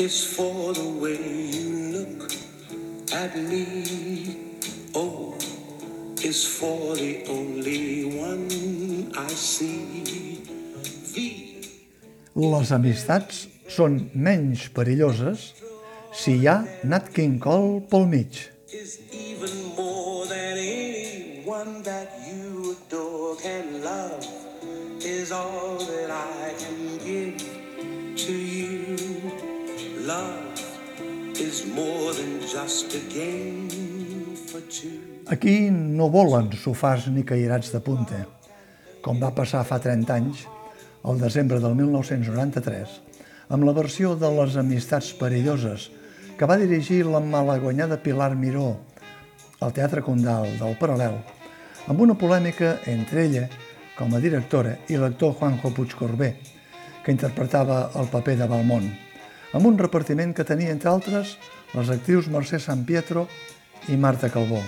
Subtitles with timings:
[0.00, 1.20] is for the way
[1.52, 2.32] you look
[3.12, 3.66] at me.
[4.94, 5.36] O
[6.24, 10.40] is for the only one I see.
[11.12, 11.26] V
[12.34, 15.50] Les amistats són menys perilloses
[16.16, 16.56] si hi ha
[16.88, 18.48] Nat King Cole pel mig.
[18.72, 24.24] is even more than anyone that you adore can love
[25.04, 26.79] is all that I can
[35.30, 38.24] Aquí no volen sofars ni cairats de punta,
[39.04, 40.44] com va passar fa 30 anys,
[41.04, 42.96] al desembre del 1993,
[43.54, 45.90] amb la versió de Les amistats perilloses,
[46.38, 48.78] que va dirigir la malaguanyada Pilar Miró
[49.60, 51.18] al Teatre Condal del Paral·lel,
[51.86, 53.46] amb una polèmica entre ella,
[53.98, 56.34] com a directora, i l'actor Juanjo Puigcorbé,
[57.04, 58.90] que interpretava el paper de Balmont,
[59.52, 61.36] amb un repartiment que tenia, entre altres,
[61.70, 63.28] les actrius Mercè San Pietro
[63.88, 64.58] i Marta Calbó.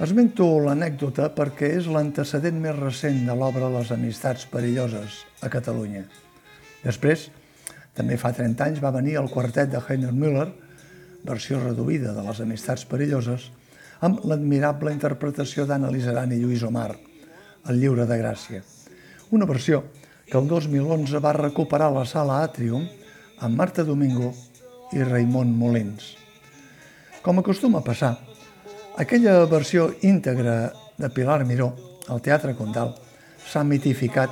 [0.00, 6.04] Esmento l'anècdota perquè és l'antecedent més recent de l'obra Les amistats perilloses a Catalunya.
[6.84, 7.28] Després,
[7.96, 10.48] també fa 30 anys, va venir el quartet de Heiner Müller,
[11.24, 13.50] versió reduïda de Les amistats perilloses,
[14.00, 16.94] amb l'admirable interpretació d'Anna Lizaran i Lluís Omar,
[17.68, 18.62] El lliure de Gràcia.
[19.30, 19.84] Una versió
[20.26, 22.84] que el 2011 va recuperar la sala Atrium
[23.40, 24.32] amb Marta Domingo
[24.92, 26.14] i Raimon Molins.
[27.22, 28.14] Com acostuma a passar,
[28.96, 31.72] aquella versió íntegra de Pilar Miró
[32.08, 32.94] al Teatre Condal
[33.46, 34.30] s'ha mitificat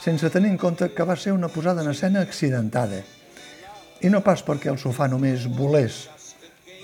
[0.00, 3.02] sense tenir en compte que va ser una posada en escena accidentada
[4.00, 6.06] i no pas perquè el sofà només volés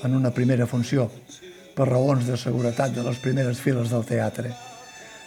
[0.05, 1.09] en una primera funció
[1.77, 4.53] per raons de seguretat de les primeres files del teatre,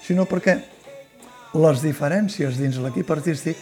[0.06, 0.60] sinó perquè
[1.58, 3.58] les diferències dins l'equip artístic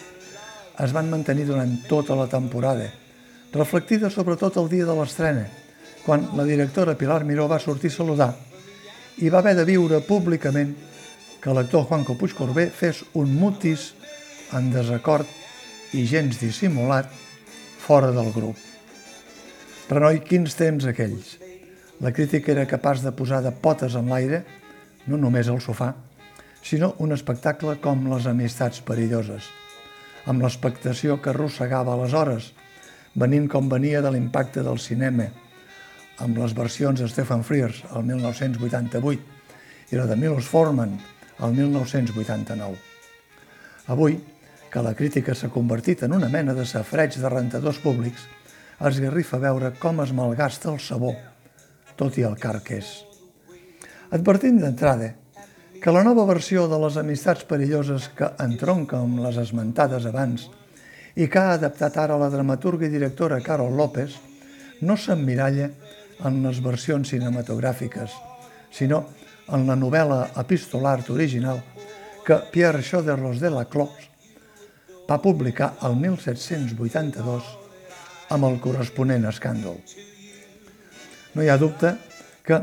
[0.84, 2.90] es van mantenir durant tota la temporada,
[3.58, 5.48] reflectida sobretot el dia de l'estrena,
[6.06, 8.30] quan la directora Pilar Miró va sortir a saludar
[9.18, 10.76] i va haver de viure públicament
[11.42, 13.92] que l'actor Juanco Puigcorbé fes un mutis
[14.54, 15.28] en desacord
[15.98, 17.10] i gens dissimulat
[17.82, 18.58] fora del grup.
[19.88, 21.38] Però noi, quins temps aquells!
[22.04, 24.44] La crítica era capaç de posar de potes en l'aire,
[25.08, 25.94] no només el sofà,
[26.62, 29.48] sinó un espectacle com les amistats perilloses,
[30.28, 32.52] amb l'expectació que arrossegava aleshores,
[33.18, 35.26] venint com venia de l'impacte del cinema,
[36.22, 40.94] amb les versions de Stefan Frears el 1988 i la de Milos Forman
[41.42, 42.78] el 1989.
[43.94, 44.18] Avui,
[44.70, 48.28] que la crítica s'ha convertit en una mena de safreig de rentadors públics,
[48.86, 51.16] es garrifa veure com es malgasta el sabó,
[51.98, 52.92] tot i el car que és.
[54.14, 55.16] Advertint d'entrada
[55.82, 60.48] que la nova versió de les amistats perilloses que entronca amb les esmentades abans
[61.18, 64.14] i que ha adaptat ara la dramaturga i directora Carol López
[64.86, 65.72] no s'emmiralla
[66.30, 68.14] en les versions cinematogràfiques,
[68.70, 69.04] sinó
[69.54, 71.64] en la novel·la epistolar original
[72.26, 74.06] que Pierre Choderlos de la Clos
[75.10, 77.50] va publicar el 1782
[78.36, 79.80] amb el corresponent escàndol.
[81.34, 81.96] No hi ha dubte
[82.44, 82.60] que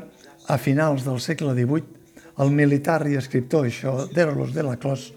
[0.47, 5.09] a finals del segle XVIII el militar i escriptor Choderlos de la Clos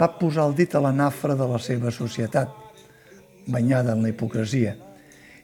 [0.00, 2.61] va posar el dit a la nafra de la seva societat,
[3.46, 4.76] banyada en la hipocresia,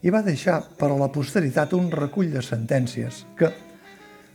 [0.02, 3.50] i va deixar per a la posteritat un recull de sentències que,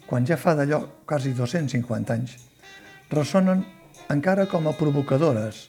[0.07, 2.35] quan ja fa d'allò quasi 250 anys,
[3.13, 3.63] ressonen
[4.11, 5.67] encara com a provocadores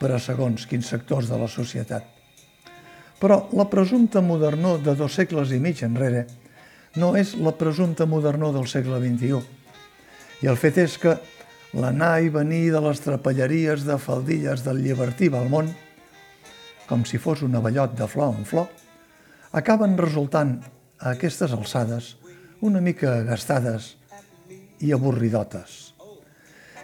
[0.00, 2.04] per a segons quins sectors de la societat.
[3.20, 6.26] Però la presumpta modernó de dos segles i mig enrere
[7.00, 9.40] no és la presumpta modernó del segle XXI.
[10.44, 11.16] I el fet és que
[11.76, 15.72] l'anar i venir de les trapelleries de faldilles del llibertí Balmont,
[16.88, 18.68] com si fos un avallot de flor en flor,
[19.52, 20.58] acaben resultant
[21.00, 22.14] a aquestes alçades
[22.60, 23.94] una mica gastades
[24.80, 25.94] i avorridotes.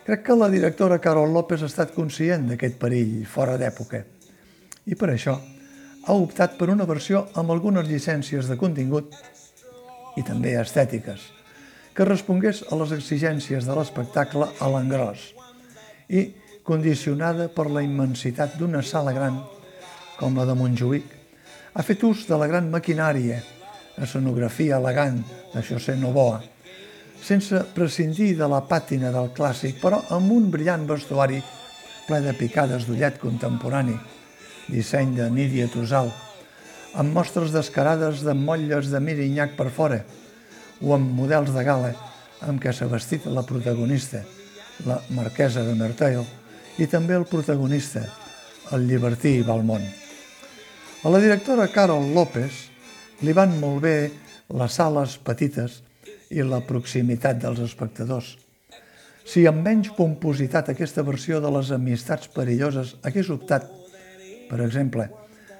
[0.02, 4.02] Crec que la directora Carol López ha estat conscient d'aquest perill fora d'època
[4.90, 5.36] i per això
[6.02, 9.14] ha optat per una versió amb algunes llicències de contingut
[10.18, 11.22] i també estètiques,
[11.94, 15.30] que respongués a les exigències de l'espectacle a l'engròs
[16.10, 16.26] i
[16.66, 19.38] condicionada per la immensitat d'una sala gran
[20.22, 21.06] com la de Montjuïc,
[21.74, 23.40] ha fet ús de la gran maquinària,
[23.98, 25.18] escenografia elegant
[25.50, 26.38] de José Novoa,
[27.22, 31.40] sense prescindir de la pàtina del clàssic, però amb un brillant vestuari
[32.06, 33.96] ple de picades d'ullet contemporani,
[34.70, 36.12] disseny de Nídia Tosal,
[36.94, 40.02] amb mostres descarades de motlles de mirinyac per fora
[40.82, 41.94] o amb models de gala
[42.46, 44.22] amb què s'ha vestit la protagonista,
[44.86, 46.26] la marquesa de Merteuil,
[46.78, 48.06] i també el protagonista,
[48.74, 50.01] el llibertí Balmont.
[51.02, 52.68] A la directora Carol López
[53.26, 53.94] li van molt bé
[54.54, 55.80] les sales petites
[56.30, 58.36] i la proximitat dels espectadors.
[59.26, 63.66] Si amb menys pompositat aquesta versió de les amistats perilloses hagués optat,
[64.46, 65.08] per exemple,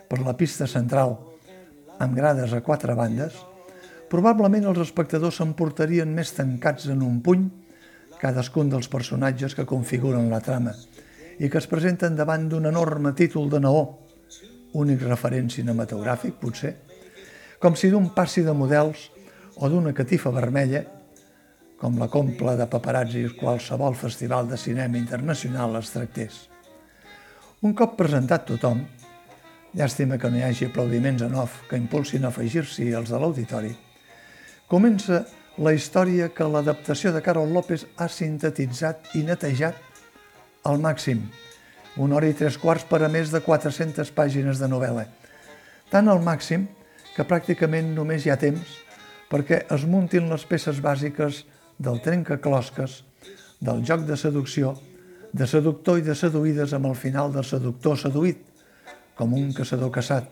[0.07, 1.17] per la pista central,
[1.99, 3.35] amb grades a quatre bandes,
[4.15, 7.49] probablement els espectadors s'emportarien més tancats en un puny
[8.23, 10.79] cadascun dels personatges que configuren la trama
[11.43, 14.02] i que es presenten davant d'un enorme títol de neó,
[14.79, 16.75] únic referent cinematogràfic, potser,
[17.63, 19.11] com si d'un passi de models
[19.57, 20.83] o d'una catifa vermella,
[21.79, 26.41] com la compla de paparazzis qualsevol festival de cinema internacional es tractés.
[27.63, 28.85] Un cop presentat tothom,
[29.75, 33.73] llàstima que no hi hagi aplaudiments en off que impulsin a afegir-s'hi els de l'auditori,
[34.71, 35.25] comença
[35.59, 39.77] la història que l'adaptació de Carol López ha sintetitzat i netejat
[40.65, 41.27] al màxim,
[41.97, 45.07] una hora i tres quarts per a més de 400 pàgines de novel·la.
[45.93, 46.67] Tan al màxim
[47.17, 48.79] que pràcticament només hi ha temps
[49.33, 51.43] perquè es muntin les peces bàsiques
[51.81, 53.03] del trencaclosques,
[53.61, 54.75] del joc de seducció,
[55.33, 58.43] de seductor i de seduïdes amb el final de seductor seduït,
[59.17, 60.29] com un caçador caçat,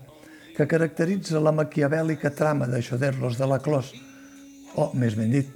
[0.56, 3.94] que caracteritza la maquiavèlica trama de Xoderlos de la Clos,
[4.76, 5.48] o, més ben dit,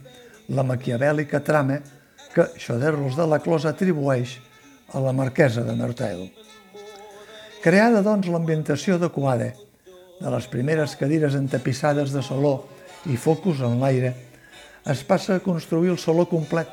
[0.48, 1.80] la maquiavèlica trama
[2.32, 4.38] que Xoderlos de la Clos atribueix
[4.92, 6.28] a la marquesa de Mertel.
[7.64, 9.54] Creada, doncs, l'ambientació adequada,
[10.20, 12.54] de les primeres cadires entapissades de saló
[13.08, 14.12] i focus en l'aire,
[14.84, 16.68] es passa a construir el saló complet,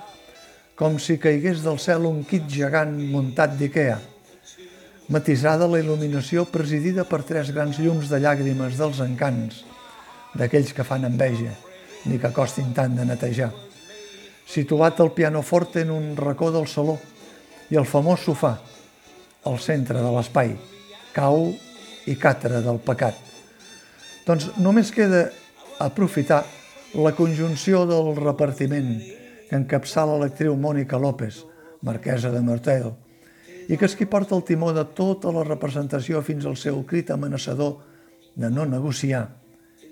[0.75, 3.99] com si caigués del cel un kit gegant muntat d'Ikea.
[5.11, 9.61] Matisada la il·luminació presidida per tres grans llums de llàgrimes dels encants,
[10.35, 11.53] d'aquells que fan enveja,
[12.05, 13.51] ni que costin tant de netejar.
[14.47, 16.97] Situat el pianoforte en un racó del saló
[17.71, 18.57] i el famós sofà,
[19.47, 20.53] al centre de l'espai,
[21.15, 21.47] cau
[22.05, 23.15] i càtera del pecat.
[24.27, 25.29] Doncs només queda
[25.81, 26.43] aprofitar
[26.93, 28.91] la conjunció del repartiment
[29.49, 31.41] que encapçala l'actriu Mònica López,
[31.81, 32.91] marquesa de Martel,
[33.67, 37.11] i que és qui porta el timó de tota la representació fins al seu crit
[37.15, 37.79] amenaçador
[38.35, 39.25] de no negociar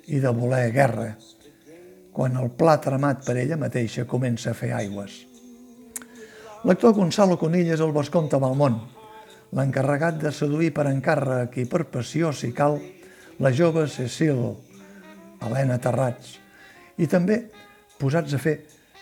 [0.07, 1.13] i de voler guerra,
[2.11, 5.28] quan el pla tramat per ella mateixa comença a fer aigües.
[6.67, 8.81] L'actor Gonzalo Conill és el Vescomte Balmont,
[9.56, 12.75] l'encarregat de seduir per encàrrec i per passió, si cal,
[13.39, 14.41] la jove Cecil,
[15.39, 16.33] Helena Terrats,
[17.00, 17.38] i també,
[18.01, 18.57] posats a fer,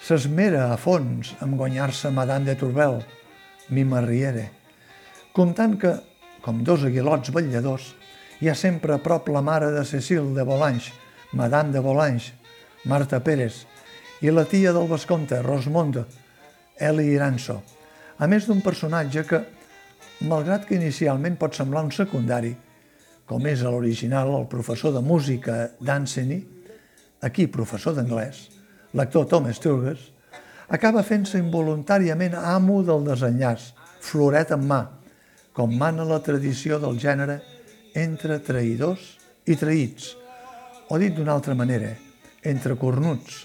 [0.05, 2.99] s'esmera a fons amb guanyar-se Madame de Tourbel,
[3.73, 4.45] Mima Riere,
[5.33, 5.95] comptant que,
[6.45, 7.89] com dos aguilots vetlladors,
[8.37, 10.93] hi ha sempre a prop la mare de Cecil de Volange,
[11.33, 12.37] Madame de Volange,
[12.85, 13.63] Marta Pérez,
[14.21, 16.05] i la tia del Vescomte, Rosmonda,
[16.79, 17.61] Eli Iranso,
[18.17, 19.39] a més d'un personatge que,
[20.29, 22.53] malgrat que inicialment pot semblar un secundari,
[23.27, 26.37] com és a l'original el professor de música d'Anseny,
[27.21, 28.47] aquí professor d'anglès,
[28.93, 30.11] l'actor Tom Sturges,
[30.69, 33.71] acaba fent-se involuntàriament amo del desenllaç,
[34.03, 34.81] floret en mà,
[35.53, 37.39] com mana la tradició del gènere
[37.97, 39.15] entre traïdors
[39.49, 40.13] i traïts,
[40.89, 41.95] o dit d'una altra manera,
[42.45, 43.43] entre cornuts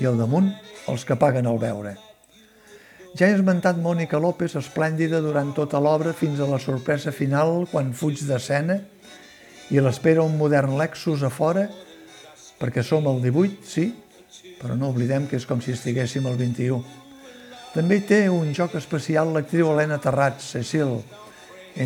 [0.00, 0.50] i al damunt
[0.90, 2.05] els que paguen el veure.
[3.16, 7.94] Ja he esmentat Mònica López esplèndida durant tota l'obra fins a la sorpresa final quan
[7.96, 8.76] fuig d'escena
[9.72, 11.62] i l'espera un modern Lexus a fora,
[12.60, 13.86] perquè som al 18, sí,
[14.60, 16.82] però no oblidem que és com si estiguéssim al 21.
[17.72, 20.98] També té un joc especial l'actriu Helena Terrats, Cecil,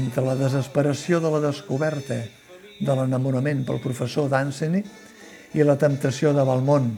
[0.00, 2.24] entre la desesperació de la descoberta
[2.80, 4.80] de l'enamorament pel professor d'Anseny
[5.54, 6.90] i la temptació de Balmont,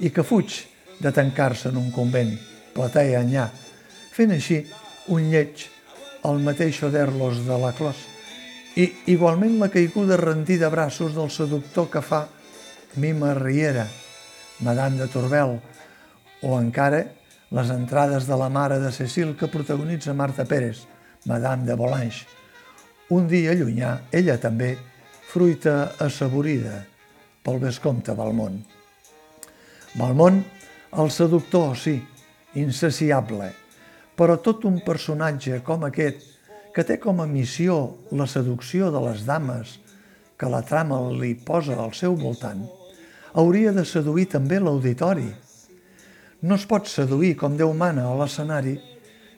[0.00, 0.62] i que fuig
[1.00, 2.38] de tancar-se en un convent,
[2.74, 3.48] platea enllà,
[4.12, 4.62] fent així
[5.08, 5.66] un lleig
[6.26, 7.98] al mateix Oderlos de la Clos,
[8.76, 12.26] i igualment la caiguda rendir de braços del seductor que fa
[12.96, 13.86] Mima Riera,
[14.60, 15.56] Madame de Torbel,
[16.42, 17.04] o encara
[17.50, 20.84] les entrades de la mare de Cecil que protagonitza Marta Pérez,
[21.26, 22.26] Madame de Volange.
[23.10, 24.76] Un dia llunyà, ella també,
[25.30, 26.84] fruita assaborida
[27.42, 28.60] pel vescomte Balmont.
[29.98, 30.44] Balmont,
[30.98, 31.96] el seductor, sí,
[32.54, 33.50] insaciable,
[34.16, 36.26] però tot un personatge com aquest
[36.74, 37.76] que té com a missió
[38.14, 39.78] la seducció de les dames
[40.38, 42.62] que la trama li posa al seu voltant,
[43.34, 45.28] hauria de seduir també l'auditori.
[46.42, 48.78] No es pot seduir com Déu mana a l'escenari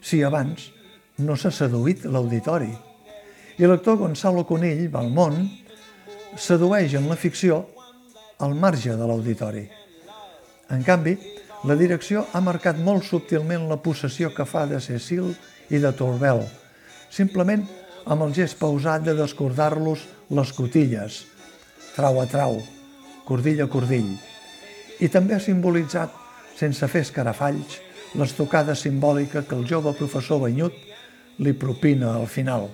[0.03, 0.69] si abans
[1.19, 2.71] no s'ha seduït l'auditori.
[3.59, 5.43] I l'actor Gonzalo Conill, Balmont,
[6.39, 7.65] sedueix en la ficció
[8.43, 9.67] al marge de l'auditori.
[10.73, 11.17] En canvi,
[11.69, 15.31] la direcció ha marcat molt subtilment la possessió que fa de Cecil
[15.71, 16.43] i de Torbel,
[17.11, 17.63] simplement
[18.11, 20.03] amb el gest pausat de descordar-los
[20.35, 21.23] les cotilles,
[21.95, 22.59] trau a trau,
[23.29, 24.11] cordill a cordill,
[24.99, 26.11] i també ha simbolitzat,
[26.59, 27.79] sense fer escarafalls,
[28.19, 30.77] l'estocada simbòlica que el jove professor Banyut
[31.39, 32.69] li propina al final.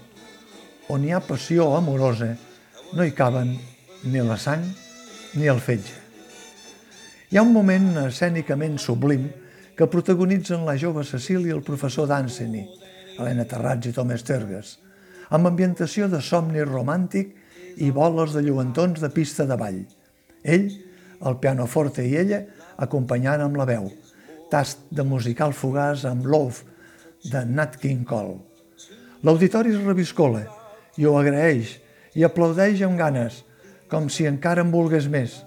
[0.89, 2.35] On hi ha passió amorosa,
[2.97, 3.55] no hi caben
[4.09, 4.65] ni la sang
[5.37, 6.08] ni el fetge.
[7.29, 9.27] Hi ha un moment escènicament sublim
[9.77, 12.63] que protagonitzen la jove Cecília i el professor d'Anseny,
[13.19, 14.71] Helena Terrats i Tom Estergues,
[15.37, 17.35] amb ambientació de somni romàntic
[17.85, 19.83] i boles de lluentons de pista de ball.
[20.41, 20.71] Ell,
[21.21, 22.39] el pianoforte i ella,
[22.81, 23.91] acompanyant amb la veu.
[24.49, 26.65] Tast de musical fugaç amb Love,
[27.29, 28.39] de Nat King Cole.
[29.21, 30.47] L'auditori es reviscola
[30.97, 31.77] i ho agraeix
[32.17, 33.43] i aplaudeix amb ganes,
[33.93, 35.43] com si encara en volgués més.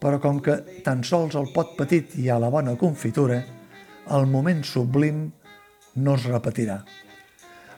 [0.00, 3.42] Però com que tan sols el pot petit hi ha la bona confitura,
[4.16, 5.26] el moment sublim
[6.00, 6.80] no es repetirà.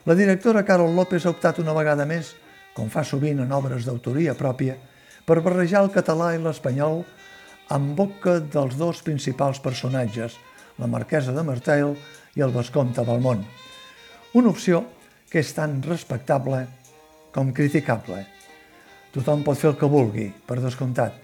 [0.05, 2.33] La directora Carol López ha optat una vegada més,
[2.73, 4.77] com fa sovint en obres d'autoria pròpia,
[5.23, 7.03] per barrejar el català i l'espanyol
[7.71, 10.35] en boca dels dos principals personatges,
[10.79, 11.93] la marquesa de Martel
[12.35, 13.43] i el vescomte Balmont.
[14.33, 14.83] Una opció
[15.29, 16.65] que és tan respectable
[17.33, 18.23] com criticable.
[19.13, 21.15] Tothom pot fer el que vulgui, per descomptat,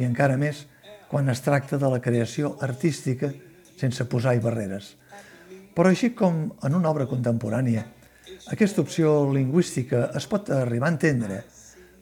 [0.00, 0.64] i encara més
[1.10, 3.30] quan es tracta de la creació artística
[3.80, 4.94] sense posar-hi barreres.
[5.74, 7.84] Però així com en una obra contemporània,
[8.52, 11.42] aquesta opció lingüística es pot arribar a entendre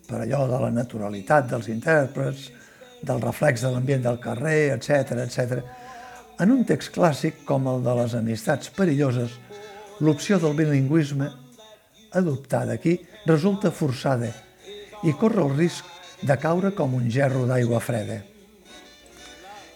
[0.08, 2.48] per allò de la naturalitat dels intèrprets,
[3.02, 5.60] del reflex de l'ambient del carrer, etc etc.
[6.40, 9.34] En un text clàssic com el de les amistats perilloses,
[10.00, 11.28] l'opció del bilingüisme
[12.18, 14.30] adoptada aquí resulta forçada
[15.04, 18.22] i corre el risc de caure com un gerro d'aigua freda.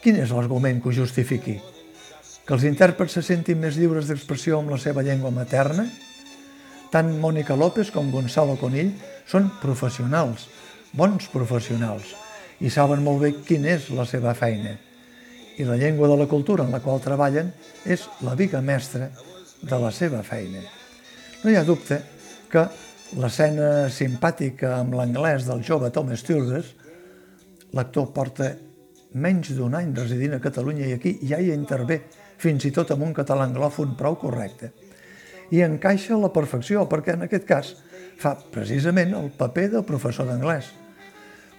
[0.02, 1.60] Quin és l'argument que ho justifiqui?
[2.42, 5.86] Que els intèrprets se sentin més lliures d'expressió amb la seva llengua materna?
[6.90, 8.90] Tant Mònica López com Gonzalo Conill
[9.30, 10.48] són professionals,
[10.92, 12.10] bons professionals,
[12.60, 14.74] i saben molt bé quina és la seva feina.
[15.56, 17.52] I la llengua de la cultura en la qual treballen
[17.86, 19.12] és la viga mestra
[19.62, 20.62] de la seva feina.
[21.42, 22.00] No hi ha dubte
[22.50, 22.66] que
[23.20, 26.72] l'escena simpàtica amb l'anglès del jove Tom Sturges,
[27.76, 28.52] l'actor porta
[29.12, 32.00] menys d'un any residint a Catalunya i aquí ja hi intervé,
[32.40, 34.72] fins i tot amb un català anglòfon prou correcte.
[35.52, 37.74] I encaixa a la perfecció, perquè en aquest cas
[38.18, 40.70] fa precisament el paper de professor d'anglès.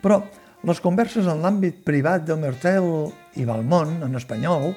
[0.02, 0.24] Però
[0.66, 2.90] les converses en l'àmbit privat de Mertel
[3.38, 4.72] i Balmont, en espanyol,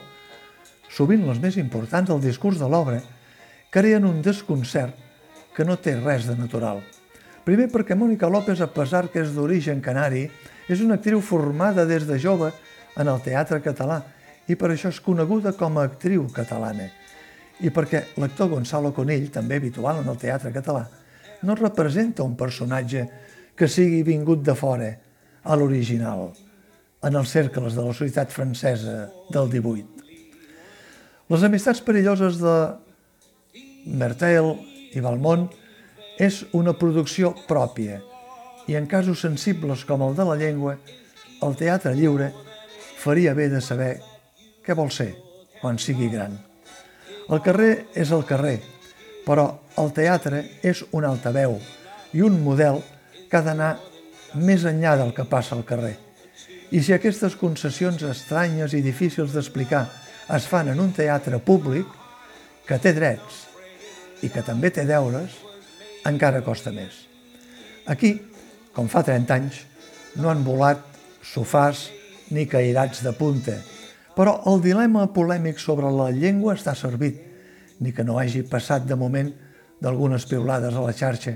[0.92, 3.00] sovint les més importants del discurs de l'obra,
[3.73, 5.06] creen un desconcert
[5.57, 6.83] que no té res de natural.
[7.47, 10.27] Primer perquè Mònica López, a pesar que és d'origen canari,
[10.69, 12.51] és una actriu formada des de jove
[12.97, 14.03] en el teatre català
[14.47, 16.91] i per això és coneguda com a actriu catalana.
[17.63, 20.85] I perquè l'actor Gonzalo Conill, també habitual en el teatre català,
[21.43, 23.07] no representa un personatge
[23.57, 24.93] que sigui vingut de fora,
[25.47, 26.33] a l'original,
[27.07, 30.05] en els cercles de la societat francesa del 18.
[31.31, 32.57] Les amistats perilloses de
[33.87, 34.51] Mertel
[34.97, 35.47] i Valmont
[36.19, 38.00] és una producció pròpia
[38.67, 40.75] i en casos sensibles com el de la llengua,
[41.45, 42.33] el teatre lliure
[42.99, 43.93] faria bé de saber
[44.65, 45.12] què vol ser
[45.61, 46.35] quan sigui gran.
[47.31, 48.59] El carrer és el carrer,
[49.26, 49.47] però
[49.79, 51.59] el teatre és un altaveu
[52.17, 52.81] i un model
[53.31, 53.76] que ha d'anar
[54.35, 55.95] més enllà del que passa al carrer.
[56.75, 59.85] I si aquestes concessions estranyes i difícils d'explicar
[60.35, 61.87] es fan en un teatre públic,
[62.67, 63.45] que té drets
[64.23, 65.35] i que també té deures,
[66.07, 67.05] encara costa més.
[67.87, 68.15] Aquí,
[68.75, 69.63] com fa 30 anys,
[70.17, 70.83] no han volat
[71.27, 71.89] sofàs
[72.35, 73.57] ni cairats de punta,
[74.17, 77.19] però el dilema polèmic sobre la llengua està servit,
[77.81, 79.29] ni que no hagi passat de moment
[79.83, 81.35] d'algunes piulades a la xarxa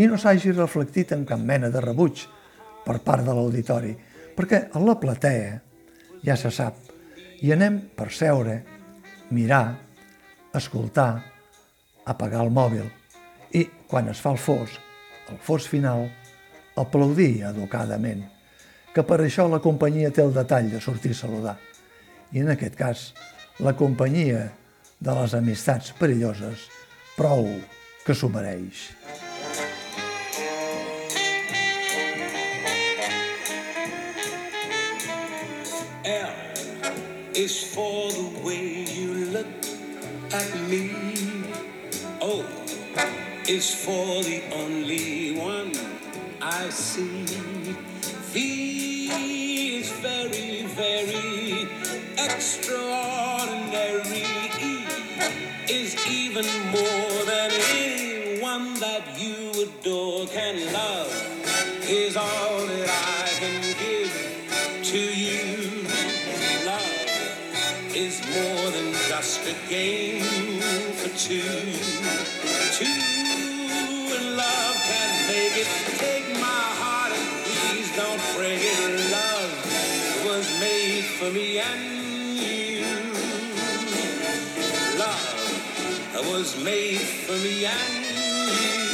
[0.00, 2.24] i no s'hagi reflectit en cap mena de rebuig
[2.86, 3.92] per part de l'auditori,
[4.34, 5.58] perquè a la platea,
[6.24, 6.78] ja se sap,
[7.42, 8.56] hi anem per seure,
[9.30, 9.76] mirar,
[10.56, 11.31] escoltar,
[12.06, 12.88] apagar el mòbil
[13.52, 14.78] i, quan es fa el fos,
[15.30, 16.08] el fos final,
[16.76, 18.24] aplaudir educadament,
[18.92, 21.56] que per això la companyia té el detall de sortir a saludar.
[22.32, 23.12] I en aquest cas,
[23.60, 24.48] la companyia
[25.02, 26.68] de les amistats perilloses
[27.16, 27.46] prou
[28.06, 28.88] que s'ho mereix.
[36.04, 36.32] L
[37.34, 39.46] is for the way you look
[40.32, 41.61] at me.
[42.24, 42.44] O
[43.48, 45.72] is for the only one
[46.40, 47.24] I see.
[48.30, 51.66] V is very, very
[52.16, 54.22] extraordinary.
[54.62, 54.86] E
[55.68, 57.01] is even more
[81.22, 82.84] for me and you.
[84.98, 88.04] Love was made for me and
[88.60, 88.91] you.